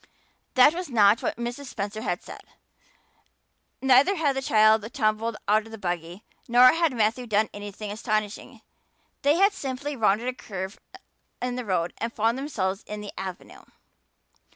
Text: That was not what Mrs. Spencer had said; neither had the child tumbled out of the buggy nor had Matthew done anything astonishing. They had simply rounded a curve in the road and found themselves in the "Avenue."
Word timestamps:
That 0.55 0.73
was 0.73 0.89
not 0.89 1.21
what 1.21 1.35
Mrs. 1.37 1.65
Spencer 1.65 2.01
had 2.01 2.23
said; 2.23 2.41
neither 3.83 4.15
had 4.15 4.35
the 4.35 4.41
child 4.41 4.91
tumbled 4.95 5.37
out 5.47 5.67
of 5.67 5.71
the 5.71 5.77
buggy 5.77 6.23
nor 6.47 6.73
had 6.73 6.91
Matthew 6.91 7.27
done 7.27 7.49
anything 7.53 7.91
astonishing. 7.91 8.61
They 9.21 9.35
had 9.35 9.53
simply 9.53 9.95
rounded 9.95 10.27
a 10.27 10.33
curve 10.33 10.79
in 11.39 11.55
the 11.55 11.65
road 11.65 11.93
and 11.99 12.11
found 12.11 12.35
themselves 12.39 12.83
in 12.87 13.01
the 13.01 13.13
"Avenue." 13.15 13.61